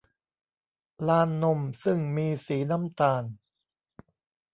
[1.07, 3.23] ลานนมซึ่งมีสีน้ำตาล